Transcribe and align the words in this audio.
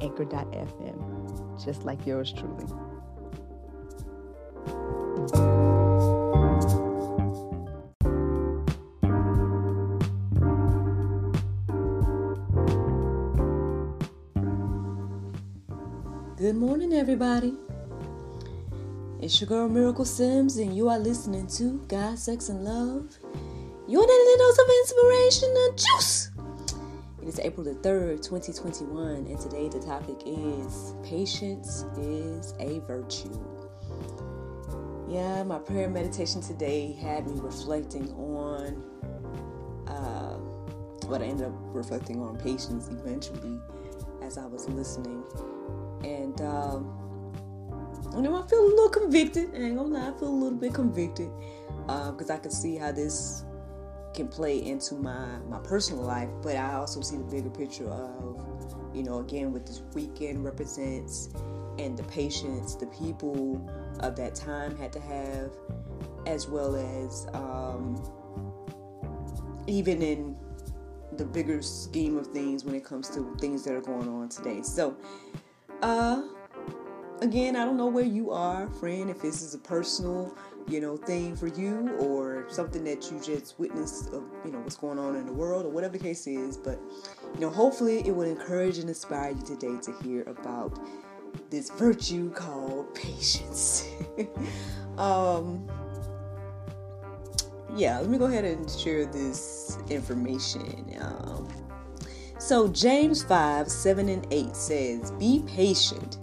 anchor.fm, 0.00 1.64
just 1.64 1.84
like 1.84 2.06
yours 2.06 2.32
truly. 2.32 2.66
Good 16.36 16.56
morning, 16.56 16.94
everybody. 16.94 17.54
It's 19.20 19.38
your 19.38 19.48
girl 19.48 19.68
Miracle 19.68 20.06
Sims, 20.06 20.56
and 20.56 20.74
you 20.74 20.88
are 20.88 20.98
listening 20.98 21.46
to 21.48 21.84
God, 21.86 22.18
Sex, 22.18 22.48
and 22.48 22.64
Love. 22.64 23.18
Your 23.86 24.06
daily 24.06 24.36
dose 24.38 24.58
of 24.58 24.66
inspiration 24.80 25.54
and 25.54 25.78
juice. 25.78 26.29
It 27.22 27.28
is 27.28 27.38
April 27.40 27.64
the 27.64 27.74
3rd, 27.74 28.22
2021, 28.22 29.26
and 29.26 29.38
today 29.38 29.68
the 29.68 29.78
topic 29.78 30.22
is 30.24 30.94
Patience 31.04 31.84
is 31.98 32.54
a 32.58 32.78
Virtue. 32.86 33.38
Yeah, 35.06 35.42
my 35.42 35.58
prayer 35.58 35.90
meditation 35.90 36.40
today 36.40 36.96
had 36.98 37.26
me 37.26 37.38
reflecting 37.38 38.10
on 38.12 38.82
uh, 39.86 40.38
what 41.08 41.20
I 41.20 41.26
ended 41.26 41.48
up 41.48 41.52
reflecting 41.74 42.22
on 42.22 42.38
patience 42.38 42.88
eventually 42.88 43.60
as 44.22 44.38
I 44.38 44.46
was 44.46 44.66
listening. 44.70 45.22
And, 46.02 46.40
um, 46.40 46.84
know, 48.22 48.42
I 48.42 48.46
feel 48.48 48.60
a 48.60 48.64
little 48.64 48.88
convicted. 48.88 49.50
I 49.54 49.58
ain't 49.58 49.76
gonna 49.76 49.90
lie, 49.90 50.08
I 50.08 50.18
feel 50.18 50.28
a 50.28 50.30
little 50.30 50.58
bit 50.58 50.72
convicted 50.72 51.30
because 51.86 52.30
uh, 52.30 52.34
I 52.34 52.38
can 52.38 52.50
see 52.50 52.76
how 52.76 52.92
this 52.92 53.44
can 54.14 54.28
play 54.28 54.64
into 54.64 54.94
my 54.94 55.38
my 55.48 55.58
personal 55.60 56.02
life 56.02 56.28
but 56.42 56.56
i 56.56 56.74
also 56.74 57.00
see 57.00 57.16
the 57.16 57.24
bigger 57.24 57.50
picture 57.50 57.88
of 57.88 58.40
you 58.94 59.02
know 59.02 59.18
again 59.18 59.52
what 59.52 59.66
this 59.66 59.82
weekend 59.94 60.44
represents 60.44 61.30
and 61.78 61.96
the 61.96 62.02
patience 62.04 62.74
the 62.74 62.86
people 62.86 63.70
of 64.00 64.16
that 64.16 64.34
time 64.34 64.76
had 64.76 64.92
to 64.92 65.00
have 65.00 65.52
as 66.26 66.48
well 66.48 66.76
as 66.76 67.26
um, 67.32 68.02
even 69.66 70.02
in 70.02 70.36
the 71.16 71.24
bigger 71.24 71.62
scheme 71.62 72.16
of 72.16 72.26
things 72.28 72.64
when 72.64 72.74
it 72.74 72.84
comes 72.84 73.08
to 73.08 73.34
things 73.38 73.64
that 73.64 73.74
are 73.74 73.80
going 73.80 74.08
on 74.08 74.28
today. 74.28 74.62
So 74.62 74.96
uh 75.82 76.22
again 77.22 77.56
i 77.56 77.64
don't 77.64 77.76
know 77.76 77.86
where 77.86 78.04
you 78.04 78.30
are 78.30 78.68
friend 78.68 79.08
if 79.08 79.20
this 79.22 79.40
is 79.40 79.54
a 79.54 79.58
personal 79.58 80.36
you 80.68 80.80
know, 80.80 80.96
thing 80.96 81.36
for 81.36 81.48
you 81.48 81.90
or 81.98 82.46
something 82.48 82.84
that 82.84 83.10
you 83.10 83.20
just 83.20 83.58
witnessed 83.58 84.12
of, 84.12 84.24
you 84.44 84.52
know, 84.52 84.58
what's 84.60 84.76
going 84.76 84.98
on 84.98 85.16
in 85.16 85.26
the 85.26 85.32
world 85.32 85.64
or 85.66 85.68
whatever 85.68 85.98
the 85.98 86.04
case 86.04 86.26
is. 86.26 86.56
But, 86.56 86.80
you 87.34 87.40
know, 87.40 87.50
hopefully 87.50 88.06
it 88.06 88.14
will 88.14 88.28
encourage 88.28 88.78
and 88.78 88.88
inspire 88.88 89.32
you 89.32 89.42
today 89.42 89.78
to 89.82 89.92
hear 90.02 90.22
about 90.22 90.78
this 91.50 91.70
virtue 91.70 92.30
called 92.30 92.94
patience. 92.94 93.88
um, 94.98 95.68
yeah, 97.74 97.98
let 97.98 98.10
me 98.10 98.18
go 98.18 98.26
ahead 98.26 98.44
and 98.44 98.68
share 98.70 99.06
this 99.06 99.78
information. 99.88 100.96
Um, 101.00 101.48
so, 102.38 102.68
James 102.68 103.22
5 103.22 103.70
7 103.70 104.08
and 104.08 104.26
8 104.30 104.56
says, 104.56 105.10
Be 105.12 105.44
patient, 105.46 106.18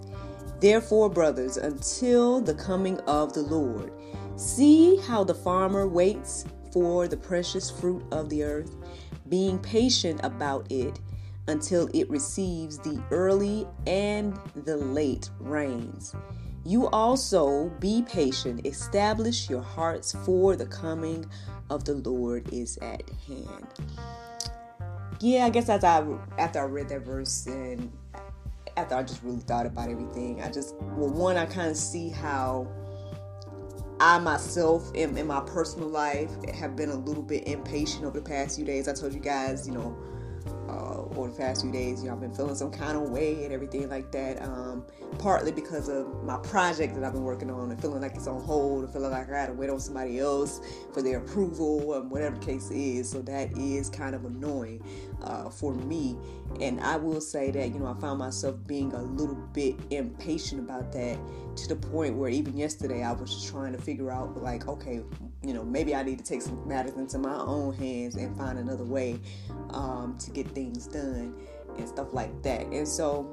therefore, 0.60 1.08
brothers, 1.08 1.56
until 1.56 2.40
the 2.40 2.54
coming 2.54 2.98
of 3.00 3.32
the 3.32 3.42
Lord. 3.42 3.92
See 4.38 4.98
how 4.98 5.24
the 5.24 5.34
farmer 5.34 5.88
waits 5.88 6.44
for 6.72 7.08
the 7.08 7.16
precious 7.16 7.72
fruit 7.72 8.04
of 8.12 8.28
the 8.28 8.44
earth, 8.44 8.76
being 9.28 9.58
patient 9.58 10.20
about 10.22 10.70
it 10.70 11.00
until 11.48 11.90
it 11.92 12.08
receives 12.08 12.78
the 12.78 13.02
early 13.10 13.66
and 13.88 14.38
the 14.54 14.76
late 14.76 15.28
rains. 15.40 16.14
You 16.64 16.86
also 16.90 17.68
be 17.80 18.02
patient, 18.02 18.64
establish 18.64 19.50
your 19.50 19.62
hearts, 19.62 20.14
for 20.24 20.54
the 20.54 20.66
coming 20.66 21.26
of 21.68 21.84
the 21.84 21.94
Lord 21.94 22.52
is 22.52 22.78
at 22.78 23.02
hand. 23.26 23.66
Yeah, 25.18 25.46
I 25.46 25.50
guess 25.50 25.68
as 25.68 25.82
I 25.82 26.06
after 26.38 26.60
I 26.60 26.64
read 26.66 26.90
that 26.90 27.00
verse 27.00 27.44
and 27.46 27.90
after 28.76 28.94
I 28.94 29.02
just 29.02 29.20
really 29.24 29.40
thought 29.40 29.66
about 29.66 29.88
everything, 29.88 30.42
I 30.42 30.48
just 30.48 30.76
well 30.76 31.10
one 31.10 31.36
I 31.36 31.46
kind 31.46 31.72
of 31.72 31.76
see 31.76 32.08
how 32.08 32.68
I 34.00 34.18
myself 34.18 34.94
in, 34.94 35.16
in 35.16 35.26
my 35.26 35.40
personal 35.40 35.88
life 35.88 36.30
have 36.54 36.76
been 36.76 36.90
a 36.90 36.96
little 36.96 37.22
bit 37.22 37.48
impatient 37.48 38.04
over 38.04 38.20
the 38.20 38.28
past 38.28 38.56
few 38.56 38.64
days. 38.64 38.88
I 38.88 38.94
told 38.94 39.12
you 39.12 39.20
guys, 39.20 39.66
you 39.66 39.74
know, 39.74 39.96
uh, 40.68 41.18
over 41.18 41.30
the 41.30 41.36
past 41.36 41.62
few 41.62 41.72
days, 41.72 42.02
you 42.02 42.08
know, 42.08 42.14
I've 42.14 42.20
been 42.20 42.34
feeling 42.34 42.54
some 42.54 42.70
kind 42.70 42.96
of 42.96 43.10
way 43.10 43.44
and 43.44 43.52
everything 43.52 43.88
like 43.88 44.12
that. 44.12 44.40
Um, 44.42 44.84
partly 45.18 45.50
because 45.50 45.88
of 45.88 46.22
my 46.22 46.36
project 46.38 46.94
that 46.94 47.02
I've 47.02 47.12
been 47.12 47.24
working 47.24 47.50
on 47.50 47.70
and 47.70 47.80
feeling 47.80 48.00
like 48.00 48.14
it's 48.14 48.26
on 48.26 48.40
hold 48.42 48.84
and 48.84 48.92
feeling 48.92 49.10
like 49.10 49.28
I 49.28 49.30
gotta 49.30 49.52
wait 49.52 49.70
on 49.70 49.80
somebody 49.80 50.20
else 50.20 50.60
for 50.92 51.02
their 51.02 51.18
approval 51.18 51.94
and 51.94 52.10
whatever 52.10 52.36
the 52.36 52.44
case 52.44 52.70
is. 52.70 53.10
So 53.10 53.22
that 53.22 53.56
is 53.56 53.90
kind 53.90 54.14
of 54.14 54.24
annoying 54.26 54.84
uh, 55.22 55.48
for 55.48 55.74
me. 55.74 56.16
And 56.60 56.80
I 56.80 56.96
will 56.96 57.20
say 57.20 57.50
that, 57.50 57.68
you 57.72 57.78
know, 57.78 57.86
I 57.86 58.00
found 58.00 58.18
myself 58.18 58.56
being 58.66 58.92
a 58.92 59.02
little 59.02 59.34
bit 59.34 59.76
impatient 59.90 60.60
about 60.60 60.92
that 60.92 61.18
to 61.56 61.68
the 61.68 61.76
point 61.76 62.16
where 62.16 62.30
even 62.30 62.56
yesterday 62.56 63.02
I 63.02 63.12
was 63.12 63.34
just 63.34 63.48
trying 63.48 63.72
to 63.72 63.80
figure 63.80 64.10
out, 64.10 64.40
like, 64.42 64.68
okay, 64.68 65.02
you 65.42 65.54
know, 65.54 65.64
maybe 65.64 65.94
I 65.94 66.02
need 66.02 66.18
to 66.18 66.24
take 66.24 66.42
some 66.42 66.66
matters 66.66 66.94
into 66.94 67.18
my 67.18 67.34
own 67.34 67.74
hands 67.74 68.16
and 68.16 68.36
find 68.36 68.58
another 68.58 68.84
way 68.84 69.20
um, 69.70 70.16
to 70.20 70.30
get 70.30 70.48
things 70.48 70.86
done 70.86 71.34
and 71.76 71.88
stuff 71.88 72.12
like 72.12 72.42
that. 72.42 72.66
And 72.66 72.86
so, 72.86 73.26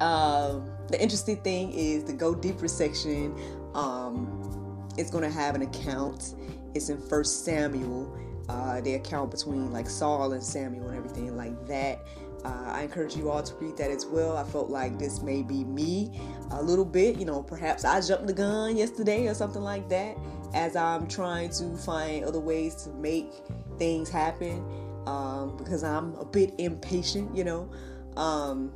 um, 0.00 0.70
the 0.88 1.00
interesting 1.00 1.36
thing 1.38 1.72
is 1.72 2.04
the 2.04 2.12
go 2.12 2.34
deeper 2.34 2.68
section 2.68 3.34
um, 3.74 4.88
is 4.98 5.10
going 5.10 5.24
to 5.24 5.30
have 5.30 5.54
an 5.54 5.62
account. 5.62 6.34
It's 6.74 6.88
in 6.88 7.00
First 7.00 7.44
Samuel. 7.44 8.16
Uh, 8.48 8.80
the 8.82 8.94
account 8.94 9.30
between 9.30 9.72
like 9.72 9.88
Saul 9.88 10.32
and 10.32 10.42
Samuel 10.42 10.88
and 10.88 10.96
everything 10.96 11.34
like 11.36 11.66
that. 11.66 12.04
Uh, 12.44 12.64
I 12.66 12.82
encourage 12.82 13.16
you 13.16 13.30
all 13.30 13.42
to 13.42 13.54
read 13.54 13.76
that 13.78 13.90
as 13.90 14.04
well. 14.04 14.36
I 14.36 14.44
felt 14.44 14.68
like 14.68 14.98
this 14.98 15.22
may 15.22 15.42
be 15.42 15.64
me 15.64 16.20
a 16.50 16.62
little 16.62 16.84
bit. 16.84 17.18
You 17.18 17.24
know, 17.24 17.42
perhaps 17.42 17.86
I 17.86 18.02
jumped 18.02 18.26
the 18.26 18.34
gun 18.34 18.76
yesterday 18.76 19.26
or 19.28 19.34
something 19.34 19.62
like 19.62 19.88
that 19.88 20.18
as 20.52 20.76
I'm 20.76 21.08
trying 21.08 21.50
to 21.50 21.76
find 21.78 22.24
other 22.24 22.40
ways 22.40 22.74
to 22.84 22.90
make 22.90 23.32
things 23.78 24.10
happen 24.10 24.62
um, 25.06 25.56
because 25.56 25.82
I'm 25.82 26.14
a 26.16 26.24
bit 26.24 26.54
impatient, 26.58 27.34
you 27.34 27.44
know. 27.44 27.70
Um, 28.16 28.72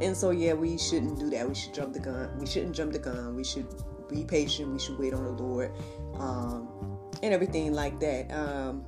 and 0.00 0.16
so, 0.16 0.30
yeah, 0.30 0.52
we 0.52 0.78
shouldn't 0.78 1.18
do 1.18 1.30
that. 1.30 1.48
We 1.48 1.54
should 1.54 1.74
jump 1.74 1.92
the 1.92 2.00
gun. 2.00 2.36
We 2.38 2.46
shouldn't 2.46 2.74
jump 2.74 2.92
the 2.92 2.98
gun. 2.98 3.36
We 3.36 3.44
should 3.44 3.66
be 4.08 4.24
patient. 4.24 4.72
We 4.72 4.78
should 4.78 4.98
wait 4.98 5.14
on 5.14 5.24
the 5.24 5.30
Lord 5.30 5.72
um, 6.18 6.91
and 7.22 7.32
everything 7.32 7.72
like 7.72 7.98
that. 8.00 8.30
Um, 8.32 8.84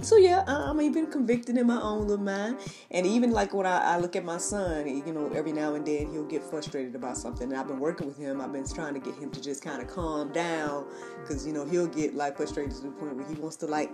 so 0.00 0.16
yeah, 0.16 0.44
I'm 0.46 0.80
even 0.80 1.06
convicted 1.06 1.56
in 1.56 1.66
my 1.66 1.80
own 1.80 2.06
little 2.06 2.24
mind, 2.24 2.58
and 2.90 3.06
even 3.06 3.30
like 3.30 3.52
when 3.52 3.66
I, 3.66 3.94
I, 3.94 3.98
look 3.98 4.16
at 4.16 4.24
my 4.24 4.38
son, 4.38 4.86
you 4.88 5.12
know, 5.12 5.30
every 5.34 5.52
now 5.52 5.74
and 5.74 5.86
then 5.86 6.10
he'll 6.10 6.24
get 6.24 6.42
frustrated 6.42 6.94
about 6.94 7.16
something. 7.16 7.50
And 7.50 7.58
I've 7.58 7.68
been 7.68 7.80
working 7.80 8.06
with 8.06 8.16
him. 8.16 8.40
I've 8.40 8.52
been 8.52 8.66
trying 8.66 8.94
to 8.94 9.00
get 9.00 9.14
him 9.16 9.30
to 9.30 9.40
just 9.40 9.62
kind 9.62 9.82
of 9.82 9.88
calm 9.88 10.32
down, 10.32 10.86
because 11.20 11.46
you 11.46 11.52
know 11.52 11.64
he'll 11.64 11.88
get 11.88 12.14
like 12.14 12.36
frustrated 12.36 12.74
to 12.76 12.82
the 12.82 12.90
point 12.90 13.16
where 13.16 13.26
he 13.26 13.34
wants 13.34 13.56
to 13.56 13.66
like 13.66 13.92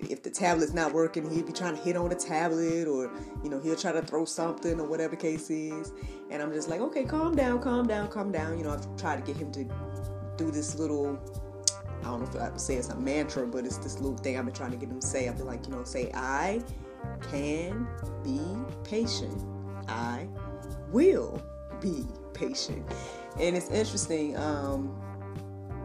if 0.00 0.22
the 0.22 0.30
tablet's 0.30 0.72
not 0.72 0.92
working, 0.92 1.28
he'll 1.30 1.44
be 1.44 1.52
trying 1.52 1.76
to 1.76 1.82
hit 1.82 1.96
on 1.96 2.08
the 2.08 2.14
tablet 2.14 2.86
or, 2.86 3.10
you 3.42 3.50
know, 3.50 3.60
he'll 3.60 3.76
try 3.76 3.92
to 3.92 4.02
throw 4.02 4.24
something 4.24 4.78
or 4.78 4.86
whatever 4.86 5.16
case 5.16 5.50
is. 5.50 5.92
And 6.30 6.42
I'm 6.42 6.52
just 6.52 6.68
like, 6.68 6.80
okay, 6.80 7.04
calm 7.04 7.34
down, 7.34 7.60
calm 7.60 7.86
down, 7.86 8.08
calm 8.08 8.30
down. 8.30 8.58
You 8.58 8.64
know, 8.64 8.70
I've 8.70 8.96
tried 8.96 9.16
to 9.16 9.22
get 9.22 9.36
him 9.36 9.50
to 9.52 9.64
do 10.36 10.50
this 10.50 10.76
little, 10.76 11.18
I 12.02 12.04
don't 12.04 12.20
know 12.20 12.28
if 12.28 12.36
I 12.36 12.50
would 12.50 12.60
say 12.60 12.76
it's 12.76 12.88
a 12.88 12.96
mantra, 12.96 13.46
but 13.46 13.64
it's 13.64 13.78
this 13.78 13.98
little 14.00 14.16
thing 14.16 14.38
I've 14.38 14.44
been 14.44 14.54
trying 14.54 14.70
to 14.70 14.76
get 14.76 14.88
him 14.88 15.00
to 15.00 15.06
say. 15.06 15.28
I've 15.28 15.36
been 15.36 15.46
like, 15.46 15.66
you 15.66 15.72
know, 15.72 15.84
say, 15.84 16.10
I 16.14 16.62
can 17.30 17.86
be 18.24 18.40
patient. 18.84 19.42
I 19.88 20.28
will 20.90 21.42
be 21.80 22.04
patient. 22.34 22.86
And 23.38 23.56
it's 23.56 23.70
interesting. 23.70 24.36
Um, 24.36 24.94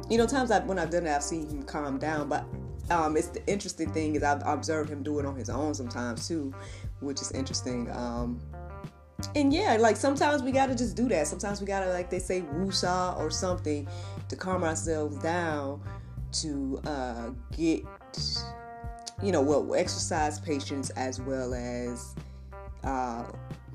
you 0.10 0.18
know, 0.18 0.28
times 0.28 0.52
I, 0.52 0.60
when 0.60 0.80
I've 0.80 0.90
done 0.90 1.06
that, 1.06 1.18
I've 1.18 1.24
seen 1.24 1.48
him 1.50 1.64
calm 1.64 1.98
down, 1.98 2.30
but 2.30 2.46
um, 2.90 3.16
it's 3.16 3.28
the 3.28 3.46
interesting 3.48 3.92
thing 3.92 4.16
is 4.16 4.24
I've 4.24 4.46
observed 4.46 4.90
him 4.90 5.04
do 5.04 5.20
it 5.20 5.26
on 5.26 5.36
his 5.36 5.50
own 5.50 5.74
sometimes 5.74 6.28
too, 6.28 6.54
which 7.00 7.22
is 7.22 7.32
interesting. 7.32 7.90
Um, 7.92 8.40
and 9.36 9.54
yeah, 9.54 9.78
like 9.80 9.96
sometimes 9.96 10.44
we 10.44 10.52
gotta 10.52 10.76
just 10.76 10.96
do 10.96 11.08
that. 11.10 11.28
Sometimes 11.28 11.62
we 11.62 11.68
gotta, 11.68 11.90
like 11.90 12.10
they 12.10 12.20
say, 12.20 12.42
woosah 12.42 13.18
or 13.18 13.32
something 13.32 13.88
to 14.28 14.36
calm 14.36 14.64
ourselves 14.64 15.18
down 15.20 15.82
to 16.34 16.82
uh, 16.86 17.30
get, 17.56 17.84
you 19.22 19.32
know, 19.32 19.42
well, 19.42 19.74
exercise 19.76 20.40
patience 20.40 20.90
as 20.92 21.22
well 21.22 21.54
as 21.54 22.16
uh, 22.84 23.24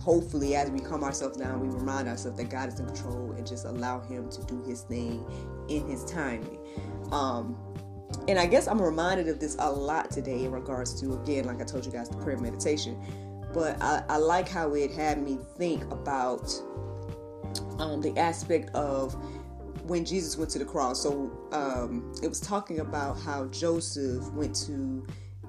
hopefully 0.00 0.54
as 0.54 0.70
we 0.70 0.80
calm 0.80 1.02
ourselves 1.04 1.36
down, 1.36 1.60
we 1.60 1.68
remind 1.68 2.08
ourselves 2.08 2.38
that 2.38 2.50
God 2.50 2.68
is 2.68 2.80
in 2.80 2.86
control 2.86 3.32
and 3.32 3.46
just 3.46 3.64
allow 3.64 4.00
Him 4.00 4.28
to 4.30 4.42
do 4.44 4.62
His 4.62 4.82
thing 4.82 5.24
in 5.68 5.86
His 5.86 6.04
timing. 6.04 6.58
Um, 7.12 7.56
and 8.26 8.38
I 8.38 8.46
guess 8.46 8.66
I'm 8.66 8.80
reminded 8.80 9.28
of 9.28 9.38
this 9.38 9.56
a 9.58 9.70
lot 9.70 10.10
today 10.10 10.44
in 10.44 10.50
regards 10.50 10.98
to, 11.00 11.12
again, 11.14 11.44
like 11.44 11.60
I 11.60 11.64
told 11.64 11.84
you 11.84 11.92
guys, 11.92 12.08
the 12.08 12.16
prayer 12.16 12.38
meditation. 12.38 12.98
But 13.52 13.80
I, 13.82 14.02
I 14.08 14.16
like 14.18 14.48
how 14.48 14.74
it 14.74 14.92
had 14.92 15.22
me 15.22 15.38
think 15.56 15.84
about 15.92 16.50
um, 17.78 18.00
the 18.00 18.16
aspect 18.18 18.74
of 18.74 19.16
when 19.88 20.04
Jesus 20.04 20.36
went 20.36 20.50
to 20.50 20.58
the 20.58 20.64
cross. 20.64 21.02
So 21.02 21.32
um, 21.52 22.12
it 22.22 22.28
was 22.28 22.40
talking 22.40 22.80
about 22.80 23.18
how 23.18 23.46
Joseph 23.46 24.30
went 24.32 24.54
to 24.66 25.06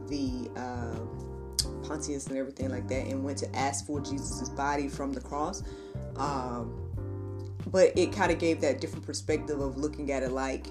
the 0.08 0.50
uh, 0.56 1.86
Pontius 1.86 2.28
and 2.28 2.38
everything 2.38 2.70
like 2.70 2.88
that 2.88 3.06
and 3.08 3.24
went 3.24 3.38
to 3.40 3.56
ask 3.56 3.86
for 3.86 4.00
Jesus' 4.00 4.50
body 4.50 4.88
from 4.88 5.14
the 5.14 5.22
cross. 5.22 5.62
Um, 6.16 6.86
but 7.68 7.96
it 7.98 8.14
kind 8.14 8.32
of 8.32 8.40
gave 8.40 8.62
that 8.62 8.82
different 8.82 9.06
perspective 9.06 9.60
of 9.60 9.78
looking 9.78 10.12
at 10.12 10.24
it 10.24 10.32
like, 10.32 10.68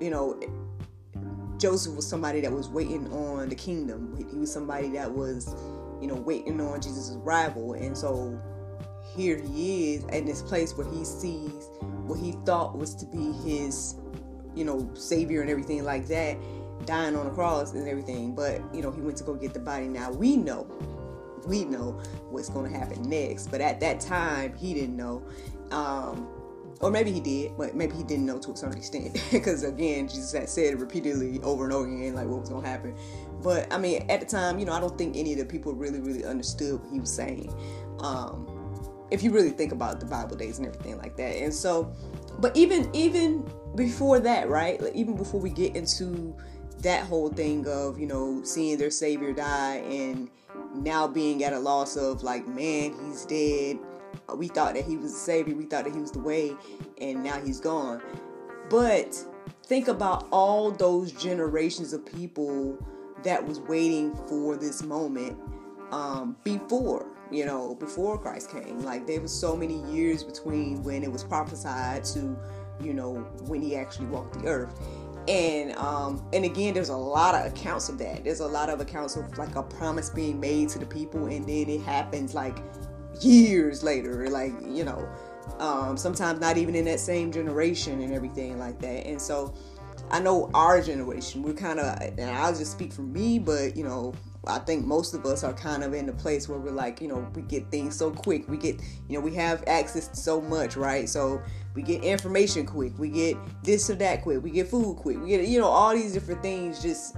you 0.00 0.10
know, 0.10 0.38
Joseph 1.58 1.94
was 1.94 2.06
somebody 2.06 2.40
that 2.40 2.52
was 2.52 2.68
waiting 2.68 3.10
on 3.12 3.48
the 3.48 3.54
kingdom. 3.54 4.14
He 4.30 4.36
was 4.36 4.52
somebody 4.52 4.88
that 4.90 5.10
was, 5.10 5.54
you 6.00 6.08
know, 6.08 6.16
waiting 6.16 6.60
on 6.60 6.82
Jesus' 6.82 7.16
arrival. 7.22 7.74
And 7.74 7.96
so 7.96 8.38
here 9.14 9.40
he 9.40 9.94
is 9.94 10.04
in 10.06 10.26
this 10.26 10.42
place 10.42 10.76
where 10.76 10.86
he 10.92 11.04
sees 11.04 11.70
what 12.06 12.18
he 12.18 12.32
thought 12.44 12.76
was 12.76 12.94
to 12.96 13.06
be 13.06 13.32
his, 13.48 13.96
you 14.54 14.64
know, 14.64 14.90
savior 14.94 15.40
and 15.40 15.50
everything 15.50 15.84
like 15.84 16.06
that, 16.08 16.36
dying 16.84 17.16
on 17.16 17.26
the 17.26 17.32
cross 17.32 17.72
and 17.72 17.88
everything. 17.88 18.34
But, 18.34 18.62
you 18.74 18.82
know, 18.82 18.90
he 18.90 19.00
went 19.00 19.16
to 19.18 19.24
go 19.24 19.34
get 19.34 19.54
the 19.54 19.60
body. 19.60 19.88
Now 19.88 20.10
we 20.10 20.36
know, 20.36 20.66
we 21.46 21.64
know 21.64 22.00
what's 22.30 22.48
going 22.48 22.72
to 22.72 22.78
happen 22.78 23.02
next. 23.08 23.48
But 23.50 23.60
at 23.60 23.80
that 23.80 24.00
time, 24.00 24.54
he 24.56 24.74
didn't 24.74 24.96
know. 24.96 25.22
Um, 25.70 26.28
or 26.80 26.90
maybe 26.90 27.10
he 27.10 27.20
did, 27.20 27.56
but 27.56 27.74
maybe 27.74 27.94
he 27.94 28.02
didn't 28.02 28.26
know 28.26 28.38
to 28.38 28.52
a 28.52 28.56
certain 28.56 28.76
extent. 28.76 29.18
Because 29.32 29.62
again, 29.62 30.08
Jesus 30.08 30.32
had 30.32 30.48
said 30.48 30.80
repeatedly 30.80 31.40
over 31.42 31.64
and 31.64 31.72
over 31.72 31.86
again, 31.86 32.14
like 32.14 32.26
what 32.26 32.40
was 32.40 32.50
gonna 32.50 32.66
happen. 32.66 32.94
But 33.42 33.72
I 33.72 33.78
mean, 33.78 34.04
at 34.10 34.20
the 34.20 34.26
time, 34.26 34.58
you 34.58 34.66
know, 34.66 34.72
I 34.72 34.80
don't 34.80 34.96
think 34.98 35.16
any 35.16 35.32
of 35.32 35.38
the 35.38 35.46
people 35.46 35.72
really, 35.72 36.00
really 36.00 36.24
understood 36.24 36.80
what 36.80 36.92
he 36.92 37.00
was 37.00 37.12
saying. 37.12 37.52
Um, 38.00 38.55
if 39.10 39.22
you 39.22 39.30
really 39.30 39.50
think 39.50 39.72
about 39.72 40.00
the 40.00 40.06
Bible 40.06 40.36
days 40.36 40.58
and 40.58 40.66
everything 40.66 40.98
like 40.98 41.16
that. 41.16 41.36
And 41.36 41.52
so, 41.52 41.92
but 42.38 42.56
even 42.56 42.88
even 42.94 43.50
before 43.74 44.20
that, 44.20 44.48
right? 44.48 44.80
Like 44.80 44.94
even 44.94 45.16
before 45.16 45.40
we 45.40 45.50
get 45.50 45.76
into 45.76 46.36
that 46.80 47.04
whole 47.04 47.28
thing 47.28 47.66
of 47.68 47.98
you 47.98 48.06
know 48.06 48.42
seeing 48.44 48.78
their 48.78 48.90
Savior 48.90 49.32
die 49.32 49.76
and 49.88 50.30
now 50.74 51.06
being 51.06 51.42
at 51.44 51.52
a 51.52 51.58
loss 51.58 51.96
of 51.96 52.22
like, 52.22 52.46
man, 52.46 52.94
he's 53.06 53.24
dead 53.24 53.78
we 54.34 54.48
thought 54.48 54.74
that 54.74 54.84
he 54.84 54.96
was 54.96 55.12
the 55.12 55.18
savior, 55.18 55.54
we 55.54 55.64
thought 55.64 55.84
that 55.84 55.94
he 55.94 56.00
was 56.00 56.10
the 56.10 56.18
way, 56.18 56.56
and 57.00 57.22
now 57.22 57.40
he's 57.40 57.60
gone. 57.60 58.02
But 58.68 59.14
think 59.64 59.88
about 59.88 60.26
all 60.30 60.70
those 60.70 61.12
generations 61.12 61.92
of 61.92 62.04
people 62.04 62.76
that 63.22 63.44
was 63.44 63.60
waiting 63.60 64.14
for 64.28 64.56
this 64.56 64.82
moment 64.82 65.38
um, 65.90 66.36
before 66.44 67.06
you 67.30 67.44
know 67.44 67.74
before 67.74 68.18
christ 68.18 68.50
came. 68.50 68.80
Like 68.80 69.06
there 69.06 69.20
was 69.20 69.32
so 69.32 69.56
many 69.56 69.82
years 69.92 70.22
between 70.22 70.82
when 70.82 71.02
it 71.02 71.10
was 71.10 71.24
prophesied 71.24 72.04
to 72.04 72.38
you 72.80 72.94
know 72.94 73.14
when 73.46 73.62
he 73.62 73.76
actually 73.76 74.06
walked 74.06 74.40
the 74.40 74.48
earth. 74.48 74.78
And 75.28 75.74
um 75.76 76.24
and 76.32 76.44
again 76.44 76.74
there's 76.74 76.88
a 76.88 76.96
lot 76.96 77.34
of 77.34 77.52
accounts 77.52 77.88
of 77.88 77.98
that. 77.98 78.24
There's 78.24 78.40
a 78.40 78.46
lot 78.46 78.70
of 78.70 78.80
accounts 78.80 79.16
of 79.16 79.36
like 79.38 79.56
a 79.56 79.62
promise 79.62 80.10
being 80.10 80.38
made 80.38 80.68
to 80.70 80.78
the 80.78 80.86
people 80.86 81.26
and 81.26 81.46
then 81.46 81.68
it 81.68 81.82
happens 81.82 82.34
like 82.34 82.58
years 83.20 83.82
later, 83.82 84.28
like, 84.28 84.52
you 84.62 84.84
know, 84.84 85.08
um, 85.58 85.96
sometimes 85.96 86.40
not 86.40 86.56
even 86.56 86.74
in 86.74 86.84
that 86.86 87.00
same 87.00 87.32
generation 87.32 88.00
and 88.02 88.12
everything 88.12 88.58
like 88.58 88.78
that. 88.80 89.06
And 89.06 89.20
so 89.20 89.54
I 90.10 90.20
know 90.20 90.50
our 90.54 90.80
generation, 90.80 91.42
we're 91.42 91.54
kind 91.54 91.80
of, 91.80 92.00
and 92.00 92.30
I'll 92.30 92.54
just 92.54 92.72
speak 92.72 92.92
for 92.92 93.02
me, 93.02 93.38
but, 93.38 93.76
you 93.76 93.84
know, 93.84 94.14
I 94.46 94.58
think 94.60 94.84
most 94.84 95.14
of 95.14 95.26
us 95.26 95.42
are 95.42 95.52
kind 95.52 95.82
of 95.82 95.92
in 95.94 96.08
a 96.08 96.12
place 96.12 96.48
where 96.48 96.58
we're 96.58 96.70
like, 96.70 97.00
you 97.00 97.08
know, 97.08 97.26
we 97.34 97.42
get 97.42 97.70
things 97.70 97.96
so 97.96 98.10
quick. 98.10 98.48
We 98.48 98.56
get, 98.56 98.80
you 99.08 99.18
know, 99.18 99.20
we 99.20 99.34
have 99.34 99.64
access 99.66 100.08
to 100.08 100.16
so 100.16 100.40
much, 100.40 100.76
right? 100.76 101.08
So 101.08 101.42
we 101.74 101.82
get 101.82 102.04
information 102.04 102.64
quick. 102.64 102.98
We 102.98 103.08
get 103.08 103.36
this 103.62 103.90
or 103.90 103.96
that 103.96 104.22
quick. 104.22 104.42
We 104.42 104.50
get 104.50 104.68
food 104.68 104.96
quick. 104.96 105.20
We 105.20 105.28
get, 105.28 105.48
you 105.48 105.58
know, 105.58 105.66
all 105.66 105.92
these 105.92 106.12
different 106.12 106.42
things 106.42 106.80
just 106.80 107.16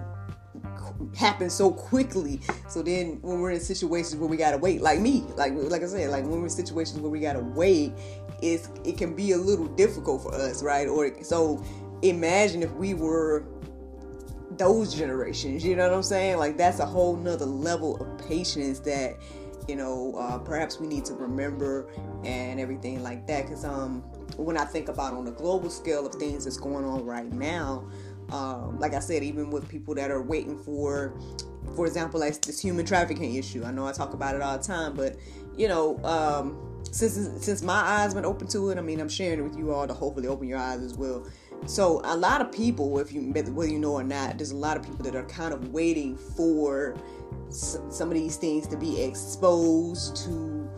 happen 1.17 1.51
so 1.51 1.71
quickly. 1.71 2.41
So 2.69 2.83
then 2.83 3.19
when 3.23 3.41
we're 3.41 3.53
in 3.53 3.61
situations 3.61 4.17
where 4.17 4.29
we 4.29 4.37
gotta 4.37 4.59
wait, 4.59 4.81
like 4.81 5.01
me, 5.01 5.25
like 5.37 5.53
like 5.55 5.83
I 5.83 5.87
said, 5.87 6.11
like 6.11 6.25
when 6.25 6.39
we're 6.39 6.45
in 6.45 6.51
situations 6.51 7.01
where 7.01 7.11
we 7.11 7.21
gotta 7.21 7.41
wait, 7.41 7.93
it's 8.43 8.69
it 8.85 8.99
can 8.99 9.15
be 9.15 9.33
a 9.33 9.39
little 9.39 9.67
difficult 9.67 10.23
for 10.23 10.35
us, 10.35 10.63
right? 10.63 10.89
Or 10.89 11.11
so 11.23 11.63
imagine 12.03 12.63
if 12.63 12.73
we 12.73 12.95
were 12.95 13.45
those 14.59 14.95
generations, 14.95 15.65
you 15.65 15.77
know 15.77 15.89
what 15.89 15.97
I'm 15.97 16.03
saying? 16.03 16.39
Like 16.39 16.57
that's 16.57 16.81
a 16.81 16.87
whole 16.87 17.17
nother 17.17 17.47
level 17.47 17.97
of 17.97 18.29
patience 18.29 18.81
that 18.81 19.17
you 19.69 19.77
know 19.77 20.15
uh, 20.17 20.39
perhaps 20.39 20.79
we 20.81 20.87
need 20.87 21.05
to 21.07 21.15
remember 21.15 21.91
and 22.25 22.61
everything 22.61 23.03
like 23.03 23.27
that. 23.27 23.45
Because 23.45 23.65
um, 23.65 24.01
when 24.37 24.57
I 24.57 24.65
think 24.65 24.89
about 24.89 25.15
on 25.15 25.25
the 25.25 25.33
global 25.33 25.71
scale 25.71 26.07
of 26.07 26.15
things 26.15 26.45
that's 26.45 26.57
going 26.57 26.85
on 26.85 27.05
right 27.05 27.31
now, 27.33 27.89
um, 28.31 28.79
like 28.79 28.95
I 28.95 29.01
said, 29.01 29.23
even 29.23 29.51
with 29.51 29.69
people 29.69 29.95
that 29.95 30.11
are 30.11 30.23
waiting 30.23 30.59
for, 30.59 31.19
for 31.75 31.87
example, 31.87 32.21
like 32.21 32.41
this 32.43 32.61
human 32.61 32.85
trafficking 32.85 33.35
issue. 33.37 33.65
I 33.65 33.71
know 33.71 33.87
I 33.87 33.93
talk 33.93 34.13
about 34.13 34.35
it 34.35 34.43
all 34.43 34.59
the 34.59 34.65
time, 34.65 34.95
but 34.95 35.17
you 35.57 35.69
know, 35.69 35.99
um, 36.05 36.83
since 36.91 37.15
since 37.45 37.63
my 37.63 37.81
eyes 37.81 38.15
been 38.15 38.25
open 38.25 38.47
to 38.49 38.71
it, 38.71 38.79
I 38.79 38.81
mean, 38.81 39.01
I'm 39.01 39.09
sharing 39.09 39.41
it 39.41 39.43
with 39.43 39.57
you 39.57 39.73
all 39.73 39.87
to 39.87 39.95
hopefully 39.95 40.29
open 40.29 40.49
your 40.49 40.59
eyes 40.59 40.81
as 40.81 40.95
well. 40.95 41.27
So 41.67 42.01
a 42.05 42.17
lot 42.17 42.41
of 42.41 42.51
people, 42.51 42.99
if 42.99 43.13
you 43.13 43.33
whether 43.33 43.71
you 43.71 43.79
know 43.79 43.93
or 43.93 44.03
not, 44.03 44.39
there's 44.39 44.53
a 44.53 44.57
lot 44.57 44.77
of 44.77 44.83
people 44.83 45.05
that 45.05 45.15
are 45.15 45.25
kind 45.25 45.53
of 45.53 45.71
waiting 45.71 46.17
for 46.17 46.97
some 47.51 48.09
of 48.09 48.15
these 48.15 48.37
things 48.37 48.67
to 48.69 48.77
be 48.77 49.03
exposed 49.03 50.17
to 50.25 50.71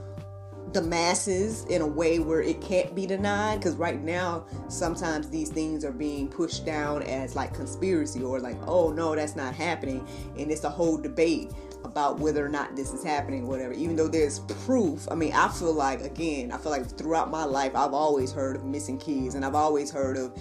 the 0.73 0.83
masses 0.83 1.65
in 1.65 1.83
a 1.83 1.87
way 1.87 2.21
where 2.21 2.43
it 2.43 2.61
can't 2.61 2.95
be 2.95 3.07
denied. 3.07 3.61
Because 3.61 3.77
right 3.77 4.01
now 4.03 4.47
sometimes 4.69 5.29
these 5.29 5.51
things 5.51 5.85
are 5.85 5.93
being 5.93 6.29
pushed 6.29 6.65
down 6.65 7.03
as 7.03 7.35
like 7.35 7.55
conspiracy 7.55 8.23
or 8.23 8.41
like 8.41 8.57
oh 8.67 8.93
no 8.93 9.15
that's 9.15 9.37
not 9.37 9.55
happening. 9.55 10.07
And 10.39 10.51
it's 10.51 10.65
a 10.65 10.71
whole 10.71 10.97
debate 10.97 11.53
about 11.85 12.19
whether 12.19 12.45
or 12.45 12.49
not 12.49 12.77
this 12.77 12.93
is 12.93 13.03
happening 13.03 13.47
whatever. 13.47 13.73
Even 13.73 13.97
though 13.97 14.09
there's 14.09 14.41
proof 14.41 15.09
i 15.11 15.15
mean 15.15 15.33
i 15.33 15.49
feel 15.49 15.73
like 15.73 16.03
again 16.03 16.53
i 16.53 16.57
feel 16.57 16.71
like 16.71 16.87
throughout 16.87 17.31
my 17.31 17.45
life 17.45 17.75
i've 17.75 17.95
always 17.95 18.33
heard 18.33 18.57
of 18.57 18.65
missing 18.65 18.99
kids 18.99 19.35
and 19.35 19.45
i've 19.45 19.55
always 19.55 19.91
heard 19.91 20.17
of 20.17 20.37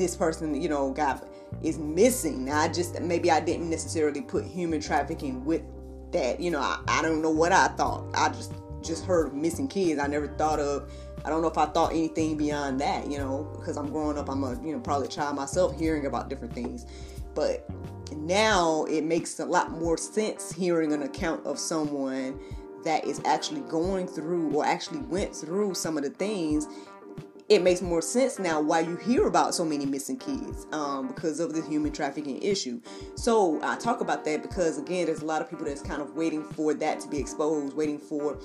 this 0.00 0.16
person 0.16 0.60
you 0.60 0.68
know 0.68 0.90
got 0.90 1.28
is 1.62 1.78
missing 1.78 2.44
now 2.44 2.58
i 2.58 2.68
just 2.68 3.00
maybe 3.00 3.30
i 3.30 3.38
didn't 3.38 3.68
necessarily 3.68 4.22
put 4.22 4.44
human 4.44 4.80
trafficking 4.80 5.44
with 5.44 5.62
that 6.10 6.40
you 6.40 6.50
know 6.50 6.60
I, 6.60 6.80
I 6.88 7.02
don't 7.02 7.22
know 7.22 7.30
what 7.30 7.52
i 7.52 7.68
thought 7.68 8.04
i 8.14 8.28
just 8.30 8.52
just 8.82 9.04
heard 9.04 9.28
of 9.28 9.34
missing 9.34 9.68
kids. 9.68 10.00
I 10.00 10.06
never 10.06 10.28
thought 10.28 10.58
of. 10.58 10.90
I 11.24 11.28
don't 11.28 11.42
know 11.42 11.48
if 11.48 11.58
I 11.58 11.66
thought 11.66 11.92
anything 11.92 12.36
beyond 12.36 12.80
that, 12.80 13.10
you 13.10 13.18
know, 13.18 13.48
because 13.56 13.76
I'm 13.76 13.90
growing 13.90 14.16
up. 14.16 14.28
I'm 14.28 14.42
a 14.42 14.60
you 14.62 14.72
know 14.72 14.80
probably 14.80 15.06
a 15.06 15.10
child 15.10 15.36
myself, 15.36 15.78
hearing 15.78 16.06
about 16.06 16.28
different 16.28 16.54
things, 16.54 16.86
but 17.34 17.68
now 18.16 18.84
it 18.84 19.04
makes 19.04 19.38
a 19.38 19.44
lot 19.44 19.70
more 19.70 19.96
sense 19.96 20.52
hearing 20.52 20.92
an 20.92 21.02
account 21.02 21.44
of 21.46 21.58
someone 21.58 22.40
that 22.84 23.04
is 23.04 23.20
actually 23.26 23.60
going 23.62 24.06
through 24.06 24.50
or 24.54 24.64
actually 24.64 25.00
went 25.00 25.36
through 25.36 25.74
some 25.74 25.98
of 25.98 26.02
the 26.02 26.10
things 26.10 26.66
it 27.50 27.62
makes 27.62 27.82
more 27.82 28.00
sense 28.00 28.38
now 28.38 28.60
why 28.60 28.80
you 28.80 28.96
hear 28.96 29.26
about 29.26 29.54
so 29.54 29.64
many 29.64 29.84
missing 29.84 30.16
kids 30.16 30.66
um, 30.72 31.08
because 31.08 31.40
of 31.40 31.52
the 31.52 31.60
human 31.62 31.92
trafficking 31.92 32.40
issue. 32.40 32.80
So 33.16 33.60
I 33.62 33.76
talk 33.76 34.00
about 34.00 34.24
that 34.24 34.40
because 34.40 34.78
again, 34.78 35.06
there's 35.06 35.20
a 35.20 35.26
lot 35.26 35.42
of 35.42 35.50
people 35.50 35.66
that's 35.66 35.82
kind 35.82 36.00
of 36.00 36.14
waiting 36.14 36.44
for 36.44 36.72
that 36.74 37.00
to 37.00 37.08
be 37.08 37.18
exposed, 37.18 37.74
waiting 37.76 37.98
for 37.98 38.38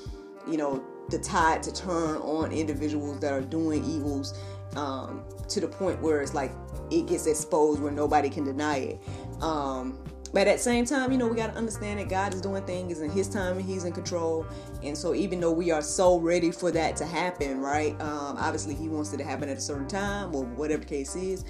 you 0.47 0.57
know, 0.57 0.83
the 1.09 1.19
tide 1.19 1.63
to 1.63 1.73
turn 1.73 2.17
on 2.17 2.51
individuals 2.51 3.19
that 3.19 3.31
are 3.31 3.41
doing 3.41 3.83
evils 3.85 4.37
um, 4.75 5.23
to 5.49 5.59
the 5.59 5.67
point 5.67 6.01
where 6.01 6.21
it's 6.21 6.33
like 6.33 6.51
it 6.91 7.07
gets 7.07 7.27
exposed 7.27 7.81
where 7.81 7.91
nobody 7.91 8.29
can 8.29 8.43
deny 8.43 8.77
it. 8.77 8.99
Um, 9.41 9.99
but 10.33 10.47
at 10.47 10.57
the 10.57 10.63
same 10.63 10.85
time, 10.85 11.11
you 11.11 11.17
know, 11.17 11.27
we 11.27 11.35
got 11.35 11.51
to 11.51 11.57
understand 11.57 11.99
that 11.99 12.09
God 12.09 12.33
is 12.33 12.41
doing 12.41 12.63
things 12.65 12.99
in 12.99 13.09
His 13.09 13.27
time 13.27 13.57
and 13.57 13.65
He's 13.65 13.85
in 13.85 13.93
control. 13.93 14.45
And 14.83 14.97
so, 14.97 15.13
even 15.13 15.39
though 15.39 15.51
we 15.51 15.71
are 15.71 15.81
so 15.81 16.19
ready 16.19 16.51
for 16.51 16.71
that 16.71 16.95
to 16.97 17.05
happen, 17.05 17.59
right? 17.61 17.93
Um, 18.01 18.35
obviously, 18.37 18.75
He 18.75 18.89
wants 18.89 19.13
it 19.13 19.17
to 19.17 19.23
happen 19.23 19.49
at 19.49 19.57
a 19.57 19.61
certain 19.61 19.87
time 19.87 20.35
or 20.35 20.43
whatever 20.43 20.81
the 20.81 20.89
case 20.89 21.15
is. 21.15 21.45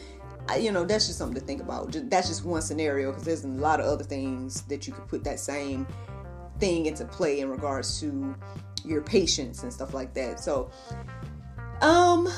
I, 0.48 0.58
you 0.58 0.72
know, 0.72 0.86
that's 0.86 1.08
just 1.08 1.17
something 1.17 1.39
to 1.39 1.46
think 1.46 1.62
about. 1.62 1.96
That's 2.10 2.27
just 2.27 2.46
one 2.46 2.62
scenario 2.62 3.12
because 3.12 3.24
there's 3.24 3.44
a 3.44 3.48
lot 3.48 3.79
of 3.79 3.88
other 3.88 4.03
things 4.03 4.62
that 4.63 4.86
you 4.86 4.94
could 4.94 5.08
put 5.08 5.24
that 5.24 5.39
same 5.39 5.88
thing 6.60 6.86
into 6.86 7.05
play 7.05 7.39
in 7.39 7.50
regards 7.50 8.00
to 8.01 8.36
your 8.84 9.01
patience 9.01 9.63
and 9.63 9.74
stuff 9.74 9.94
like 9.94 10.13
that. 10.13 10.39
So, 10.39 10.70
um, 11.82 12.29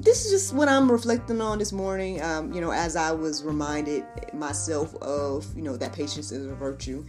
this 0.00 0.24
is 0.24 0.30
just 0.30 0.54
what 0.54 0.68
I'm 0.68 0.90
reflecting 0.90 1.40
on 1.40 1.58
this 1.58 1.72
morning. 1.72 2.22
Um, 2.22 2.52
you 2.52 2.60
know, 2.60 2.70
as 2.70 2.96
I 2.96 3.12
was 3.12 3.42
reminded 3.44 4.04
myself 4.32 4.94
of, 4.96 5.46
you 5.56 5.62
know, 5.62 5.76
that 5.76 5.92
patience 5.92 6.30
is 6.32 6.46
a 6.46 6.54
virtue. 6.54 7.04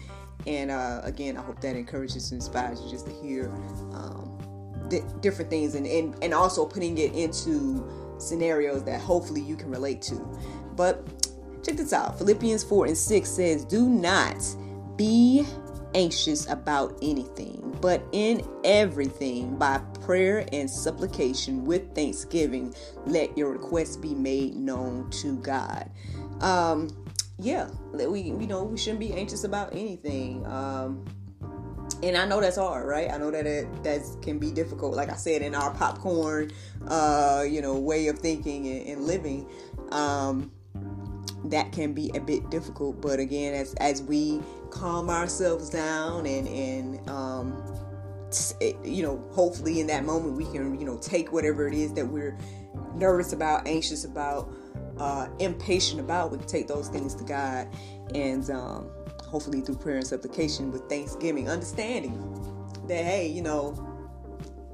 And 0.47 0.71
uh, 0.71 1.01
again, 1.03 1.37
I 1.37 1.41
hope 1.41 1.59
that 1.61 1.75
encourages 1.75 2.31
and 2.31 2.41
inspires 2.41 2.81
you 2.81 2.89
just 2.89 3.05
to 3.05 3.11
hear 3.21 3.49
um, 3.93 4.87
di- 4.89 5.03
different 5.21 5.49
things 5.49 5.75
and, 5.75 5.85
and, 5.85 6.15
and 6.23 6.33
also 6.33 6.65
putting 6.65 6.97
it 6.97 7.13
into 7.13 7.87
scenarios 8.17 8.83
that 8.85 8.99
hopefully 8.99 9.41
you 9.41 9.55
can 9.55 9.69
relate 9.69 10.01
to. 10.03 10.15
But 10.75 11.05
check 11.63 11.75
this 11.75 11.93
out 11.93 12.17
Philippians 12.17 12.63
4 12.63 12.87
and 12.87 12.97
6 12.97 13.29
says, 13.29 13.65
Do 13.65 13.87
not 13.87 14.37
be 14.95 15.45
anxious 15.93 16.49
about 16.49 16.97
anything, 17.01 17.77
but 17.81 18.03
in 18.11 18.45
everything, 18.63 19.57
by 19.57 19.79
prayer 20.01 20.45
and 20.51 20.69
supplication 20.69 21.65
with 21.65 21.93
thanksgiving, 21.95 22.73
let 23.05 23.37
your 23.37 23.51
requests 23.51 23.97
be 23.97 24.13
made 24.13 24.55
known 24.55 25.09
to 25.11 25.37
God. 25.37 25.89
Um, 26.41 26.89
yeah, 27.37 27.69
we 27.93 28.21
you 28.21 28.47
know 28.47 28.63
we 28.63 28.77
shouldn't 28.77 28.99
be 28.99 29.13
anxious 29.13 29.43
about 29.43 29.73
anything. 29.73 30.45
Um, 30.45 31.05
and 32.01 32.15
I 32.15 32.25
know 32.25 32.39
that's 32.39 32.57
hard, 32.57 32.87
right? 32.87 33.11
I 33.11 33.17
know 33.17 33.31
that 33.31 33.45
it 33.45 33.83
that 33.83 34.01
can 34.21 34.39
be 34.39 34.51
difficult. 34.51 34.95
Like 34.95 35.09
I 35.09 35.15
said, 35.15 35.41
in 35.41 35.55
our 35.55 35.71
popcorn, 35.73 36.51
uh, 36.87 37.45
you 37.47 37.61
know, 37.61 37.77
way 37.77 38.07
of 38.07 38.19
thinking 38.19 38.67
and, 38.67 38.87
and 38.87 39.01
living, 39.05 39.49
um, 39.91 40.51
that 41.45 41.71
can 41.71 41.93
be 41.93 42.11
a 42.15 42.19
bit 42.19 42.49
difficult. 42.49 43.01
But 43.01 43.19
again, 43.19 43.53
as 43.53 43.73
as 43.75 44.01
we 44.01 44.41
calm 44.69 45.09
ourselves 45.09 45.69
down 45.69 46.25
and 46.25 46.47
and 46.47 47.09
um, 47.09 47.63
you 48.83 49.03
know, 49.03 49.23
hopefully 49.31 49.79
in 49.79 49.87
that 49.87 50.05
moment 50.05 50.35
we 50.35 50.45
can 50.45 50.79
you 50.79 50.85
know 50.85 50.97
take 50.97 51.31
whatever 51.31 51.67
it 51.67 51.73
is 51.73 51.93
that 51.93 52.07
we're 52.07 52.37
nervous 52.95 53.33
about, 53.33 53.67
anxious 53.67 54.05
about, 54.05 54.51
uh, 54.97 55.27
impatient 55.39 55.99
about. 55.99 56.31
We 56.31 56.37
can 56.37 56.47
take 56.47 56.67
those 56.67 56.89
things 56.89 57.15
to 57.15 57.23
God 57.23 57.67
and. 58.13 58.49
Um, 58.49 58.89
hopefully 59.29 59.61
through 59.61 59.75
prayer 59.75 59.97
and 59.97 60.07
supplication 60.07 60.71
with 60.71 60.89
thanksgiving, 60.89 61.49
understanding 61.49 62.17
that, 62.87 63.05
hey, 63.05 63.27
you 63.27 63.41
know, 63.41 63.77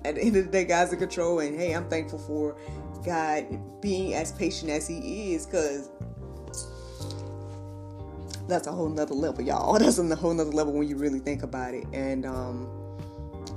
at 0.06 0.16
the 0.16 0.22
end 0.22 0.36
of 0.38 0.46
the 0.46 0.52
day, 0.52 0.64
God's 0.64 0.94
in 0.94 1.00
control, 1.00 1.40
and 1.40 1.60
hey, 1.60 1.74
I'm 1.74 1.90
thankful 1.90 2.20
for 2.20 2.58
God 3.06 3.46
being 3.82 4.14
as 4.14 4.32
patient 4.32 4.72
as 4.72 4.88
He 4.88 5.34
is, 5.34 5.46
because 5.46 5.90
that's 8.48 8.68
a 8.68 8.72
whole 8.72 8.90
nother 8.90 9.14
level, 9.14 9.44
y'all. 9.44 9.74
That's 9.80 9.98
a 9.98 10.16
whole 10.16 10.34
nother 10.34 10.52
level 10.52 10.74
when 10.74 10.88
you 10.88 10.98
really 10.98 11.20
think 11.20 11.44
about 11.44 11.74
it. 11.74 11.86
And 11.94 12.26
um, 12.26 12.70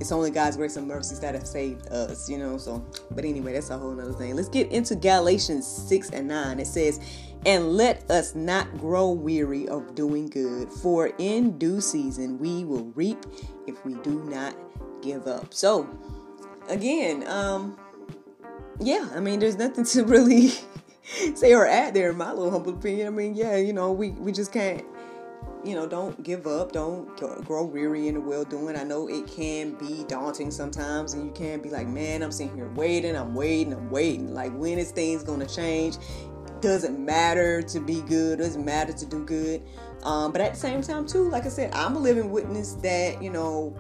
it's 0.00 0.12
only 0.12 0.30
God's 0.30 0.57
grace 0.57 0.76
and 0.76 0.87
mercies 0.87 1.21
that 1.21 1.35
have 1.35 1.47
saved 1.47 1.88
us, 1.88 2.28
you 2.28 2.38
know. 2.38 2.59
So, 2.59 2.85
but 3.11 3.25
anyway, 3.25 3.52
that's 3.52 3.71
a 3.71 3.78
whole 3.78 3.92
nother 3.92 4.12
thing. 4.12 4.37
Let's 4.37 4.49
get 4.49 4.71
into 4.71 4.95
Galatians 4.95 5.66
6 5.66 6.11
and 6.11 6.28
9. 6.28 6.61
It 6.61 6.66
says, 6.66 7.00
and 7.47 7.73
let 7.73 8.09
us 8.11 8.35
not 8.35 8.78
grow 8.78 9.11
weary 9.11 9.68
of 9.68 9.95
doing 9.95 10.26
good, 10.26 10.73
for 10.73 11.12
in 11.18 11.59
due 11.59 11.80
season 11.80 12.38
we 12.38 12.64
will 12.64 12.87
reap 12.95 13.18
if 13.66 13.85
we 13.85 13.95
do 13.97 14.23
not 14.25 14.57
give 15.02 15.26
up. 15.26 15.54
So, 15.54 15.88
again, 16.68 17.26
um, 17.28 17.78
yeah, 18.80 19.09
I 19.14 19.21
mean, 19.21 19.40
there's 19.40 19.57
nothing 19.57 19.85
to 19.92 20.04
really 20.04 20.52
say 21.34 21.54
or 21.54 21.66
add 21.66 21.94
there, 21.94 22.10
in 22.10 22.16
my 22.16 22.32
little 22.32 22.50
humble 22.50 22.74
opinion. 22.74 23.06
I 23.06 23.10
mean, 23.10 23.34
yeah, 23.34 23.56
you 23.56 23.72
know, 23.72 23.92
we, 23.92 24.10
we 24.10 24.32
just 24.32 24.52
can't, 24.52 24.84
you 25.64 25.74
know, 25.74 25.86
don't 25.86 26.22
give 26.22 26.46
up, 26.46 26.72
don't 26.72 27.16
grow 27.44 27.64
weary 27.64 28.08
in 28.08 28.14
the 28.14 28.20
well 28.20 28.44
doing. 28.44 28.76
I 28.76 28.84
know 28.84 29.08
it 29.08 29.26
can 29.26 29.72
be 29.74 30.04
daunting 30.08 30.50
sometimes, 30.50 31.14
and 31.14 31.24
you 31.24 31.32
can't 31.32 31.62
be 31.62 31.70
like, 31.70 31.86
man, 31.86 32.22
I'm 32.22 32.32
sitting 32.32 32.54
here 32.54 32.70
waiting, 32.72 33.16
I'm 33.16 33.34
waiting, 33.34 33.72
I'm 33.72 33.90
waiting. 33.90 34.34
Like, 34.34 34.52
when 34.56 34.78
is 34.78 34.90
things 34.90 35.24
to 35.24 35.46
change? 35.46 35.96
doesn't 36.60 36.98
matter 36.98 37.62
to 37.62 37.80
be 37.80 38.00
good, 38.02 38.38
doesn't 38.38 38.64
matter 38.64 38.92
to 38.92 39.06
do 39.06 39.24
good. 39.24 39.62
Um, 40.02 40.32
but 40.32 40.40
at 40.40 40.54
the 40.54 40.60
same 40.60 40.82
time, 40.82 41.06
too, 41.06 41.28
like 41.28 41.46
I 41.46 41.48
said, 41.48 41.72
I'm 41.74 41.96
a 41.96 41.98
living 41.98 42.30
witness 42.30 42.74
that, 42.74 43.22
you 43.22 43.30
know, 43.30 43.76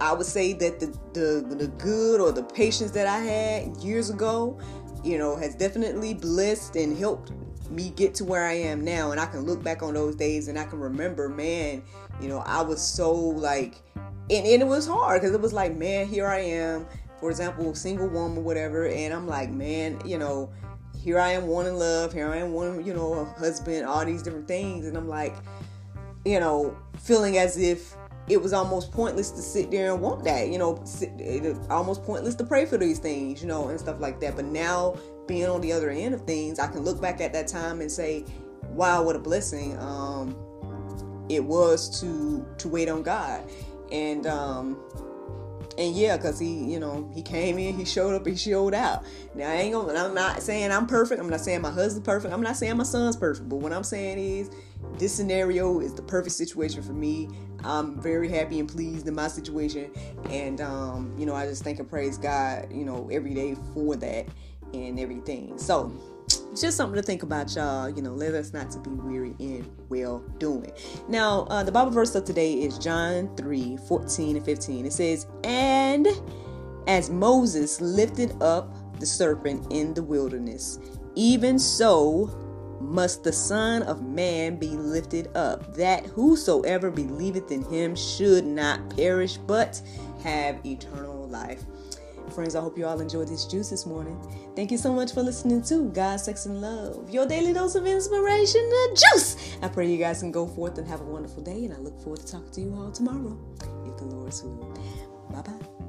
I 0.00 0.12
would 0.12 0.26
say 0.26 0.52
that 0.54 0.80
the, 0.80 0.86
the, 1.12 1.54
the 1.54 1.68
good 1.68 2.20
or 2.20 2.32
the 2.32 2.42
patience 2.42 2.90
that 2.92 3.06
I 3.06 3.18
had 3.18 3.76
years 3.76 4.10
ago, 4.10 4.58
you 5.04 5.18
know, 5.18 5.36
has 5.36 5.54
definitely 5.54 6.14
blessed 6.14 6.76
and 6.76 6.96
helped 6.96 7.32
me 7.70 7.90
get 7.90 8.14
to 8.16 8.24
where 8.24 8.44
I 8.46 8.54
am 8.54 8.84
now. 8.84 9.12
And 9.12 9.20
I 9.20 9.26
can 9.26 9.40
look 9.40 9.62
back 9.62 9.82
on 9.82 9.94
those 9.94 10.16
days 10.16 10.48
and 10.48 10.58
I 10.58 10.64
can 10.64 10.80
remember, 10.80 11.28
man, 11.28 11.82
you 12.20 12.28
know, 12.28 12.38
I 12.40 12.62
was 12.62 12.82
so 12.82 13.12
like, 13.12 13.76
and, 13.94 14.46
and 14.46 14.62
it 14.62 14.66
was 14.66 14.86
hard 14.86 15.20
because 15.20 15.34
it 15.34 15.40
was 15.40 15.52
like, 15.52 15.76
man, 15.76 16.06
here 16.06 16.26
I 16.26 16.40
am, 16.40 16.86
for 17.18 17.30
example, 17.30 17.74
single 17.74 18.08
woman, 18.08 18.44
whatever. 18.44 18.86
And 18.86 19.14
I'm 19.14 19.26
like, 19.26 19.50
man, 19.50 20.00
you 20.04 20.18
know, 20.18 20.52
here 20.96 21.18
I 21.18 21.30
am 21.32 21.46
wanting 21.46 21.78
love, 21.78 22.12
here 22.12 22.28
I 22.28 22.36
am 22.36 22.52
wanting, 22.52 22.86
you 22.86 22.92
know, 22.92 23.14
a 23.14 23.24
husband, 23.24 23.86
all 23.86 24.04
these 24.04 24.22
different 24.22 24.48
things. 24.48 24.86
And 24.86 24.96
I'm 24.96 25.08
like, 25.08 25.34
you 26.24 26.40
know, 26.40 26.76
feeling 26.98 27.38
as 27.38 27.56
if 27.56 27.94
it 28.28 28.40
was 28.40 28.52
almost 28.52 28.92
pointless 28.92 29.30
to 29.32 29.42
sit 29.42 29.70
there 29.70 29.92
and 29.92 30.00
want 30.00 30.24
that, 30.24 30.48
you 30.48 30.58
know, 30.58 30.80
sit, 30.84 31.10
almost 31.68 32.04
pointless 32.04 32.34
to 32.36 32.44
pray 32.44 32.64
for 32.64 32.78
these 32.78 32.98
things, 32.98 33.42
you 33.42 33.48
know, 33.48 33.68
and 33.68 33.80
stuff 33.80 34.00
like 34.00 34.20
that. 34.20 34.36
But 34.36 34.44
now 34.44 34.96
being 35.26 35.46
on 35.46 35.60
the 35.60 35.72
other 35.72 35.90
end 35.90 36.14
of 36.14 36.22
things, 36.22 36.58
I 36.58 36.66
can 36.66 36.80
look 36.80 37.00
back 37.00 37.20
at 37.20 37.32
that 37.32 37.48
time 37.48 37.80
and 37.80 37.90
say, 37.90 38.24
wow, 38.70 39.02
what 39.02 39.16
a 39.16 39.18
blessing 39.18 39.78
um, 39.78 40.36
it 41.28 41.42
was 41.44 42.00
to 42.00 42.46
to 42.58 42.68
wait 42.68 42.88
on 42.88 43.02
God. 43.02 43.42
And 43.90 44.26
um, 44.26 44.76
and 45.80 45.96
yeah, 45.96 46.18
cause 46.18 46.38
he, 46.38 46.70
you 46.70 46.78
know, 46.78 47.10
he 47.14 47.22
came 47.22 47.58
in, 47.58 47.74
he 47.74 47.86
showed 47.86 48.14
up, 48.14 48.26
he 48.26 48.36
showed 48.36 48.74
out. 48.74 49.02
Now 49.34 49.48
I 49.48 49.54
ain't 49.54 49.72
gonna. 49.72 49.94
I'm 49.94 50.14
not 50.14 50.42
saying 50.42 50.70
I'm 50.70 50.86
perfect. 50.86 51.18
I'm 51.18 51.30
not 51.30 51.40
saying 51.40 51.62
my 51.62 51.70
husband's 51.70 52.06
perfect. 52.06 52.34
I'm 52.34 52.42
not 52.42 52.56
saying 52.56 52.76
my 52.76 52.84
son's 52.84 53.16
perfect. 53.16 53.48
But 53.48 53.56
what 53.56 53.72
I'm 53.72 53.82
saying 53.82 54.18
is, 54.18 54.50
this 54.98 55.14
scenario 55.14 55.80
is 55.80 55.94
the 55.94 56.02
perfect 56.02 56.34
situation 56.34 56.82
for 56.82 56.92
me. 56.92 57.30
I'm 57.64 57.98
very 57.98 58.28
happy 58.28 58.60
and 58.60 58.68
pleased 58.68 59.08
in 59.08 59.14
my 59.14 59.28
situation, 59.28 59.90
and 60.28 60.60
um, 60.60 61.14
you 61.18 61.24
know, 61.24 61.34
I 61.34 61.46
just 61.46 61.64
thank 61.64 61.78
and 61.78 61.88
praise 61.88 62.18
God, 62.18 62.70
you 62.70 62.84
know, 62.84 63.08
every 63.10 63.32
day 63.32 63.56
for 63.72 63.96
that 63.96 64.26
and 64.74 65.00
everything. 65.00 65.56
So 65.58 65.90
just 66.54 66.76
something 66.76 66.96
to 66.96 67.02
think 67.02 67.22
about, 67.22 67.54
y'all. 67.54 67.88
You 67.88 68.02
know, 68.02 68.12
let 68.12 68.34
us 68.34 68.52
not 68.52 68.70
to 68.72 68.78
be 68.80 68.90
weary 68.90 69.34
in 69.38 69.70
well 69.88 70.18
doing. 70.38 70.72
Now, 71.08 71.42
uh, 71.50 71.62
the 71.62 71.72
Bible 71.72 71.90
verse 71.90 72.14
of 72.14 72.24
today 72.24 72.54
is 72.54 72.78
John 72.78 73.34
3 73.36 73.78
14 73.88 74.36
and 74.36 74.44
15. 74.44 74.86
It 74.86 74.92
says, 74.92 75.26
And 75.44 76.08
as 76.86 77.10
Moses 77.10 77.80
lifted 77.80 78.40
up 78.42 78.74
the 78.98 79.06
serpent 79.06 79.66
in 79.70 79.94
the 79.94 80.02
wilderness, 80.02 80.78
even 81.14 81.58
so 81.58 82.36
must 82.80 83.22
the 83.22 83.32
Son 83.32 83.82
of 83.82 84.02
Man 84.02 84.56
be 84.56 84.70
lifted 84.70 85.28
up, 85.36 85.74
that 85.74 86.06
whosoever 86.06 86.90
believeth 86.90 87.52
in 87.52 87.62
him 87.64 87.94
should 87.94 88.44
not 88.44 88.96
perish, 88.96 89.36
but 89.36 89.80
have 90.22 90.64
eternal 90.64 91.28
life. 91.28 91.62
Friends, 92.30 92.54
I 92.54 92.60
hope 92.60 92.78
you 92.78 92.86
all 92.86 93.00
enjoyed 93.00 93.28
this 93.28 93.44
juice 93.44 93.70
this 93.70 93.84
morning. 93.84 94.16
Thank 94.54 94.70
you 94.70 94.78
so 94.78 94.92
much 94.92 95.12
for 95.12 95.20
listening 95.22 95.62
to 95.64 95.90
God, 95.90 96.18
Sex, 96.18 96.46
and 96.46 96.60
Love, 96.60 97.10
your 97.10 97.26
daily 97.26 97.52
dose 97.52 97.74
of 97.74 97.86
inspiration, 97.86 98.60
the 98.68 99.02
juice. 99.12 99.58
I 99.62 99.68
pray 99.68 99.90
you 99.90 99.98
guys 99.98 100.20
can 100.20 100.30
go 100.30 100.46
forth 100.46 100.78
and 100.78 100.86
have 100.86 101.00
a 101.00 101.04
wonderful 101.04 101.42
day, 101.42 101.64
and 101.64 101.74
I 101.74 101.78
look 101.78 102.00
forward 102.00 102.20
to 102.20 102.26
talking 102.26 102.50
to 102.52 102.60
you 102.60 102.74
all 102.74 102.92
tomorrow, 102.92 103.36
if 103.84 103.96
the 103.96 104.04
Lord's 104.04 104.42
will. 104.42 104.72
Bye 105.30 105.42
bye. 105.42 105.80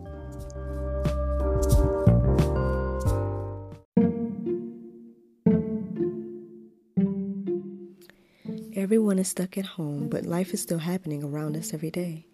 Everyone 8.75 9.19
is 9.19 9.27
stuck 9.29 9.57
at 9.59 9.65
home, 9.65 10.09
but 10.09 10.25
life 10.25 10.53
is 10.53 10.61
still 10.61 10.79
happening 10.79 11.23
around 11.23 11.55
us 11.55 11.73
every 11.73 11.91
day 11.91 12.25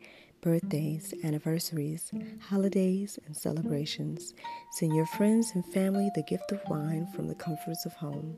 birthdays, 0.47 1.13
anniversaries, 1.25 2.09
holidays, 2.39 3.19
and 3.25 3.35
celebrations. 3.35 4.33
Send 4.71 4.95
your 4.95 5.05
friends 5.05 5.51
and 5.53 5.65
family 5.65 6.09
the 6.15 6.23
gift 6.23 6.53
of 6.53 6.61
wine 6.69 7.05
from 7.13 7.27
the 7.27 7.35
comforts 7.35 7.85
of 7.85 7.91
home. 7.91 8.37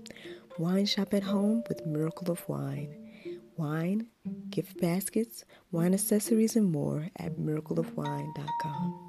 Wine 0.58 0.88
shop 0.88 1.13
at 1.13 1.22
home 1.22 1.62
with 1.70 1.86
Miracle 1.86 2.32
of 2.32 2.50
Wine. 2.50 2.96
Wine, 3.58 4.08
gift 4.50 4.82
baskets, 4.82 5.46
wine 5.72 5.94
accessories, 5.94 6.56
and 6.56 6.72
more 6.72 7.10
at 7.18 7.38
miracleofwine.com. 7.38 9.09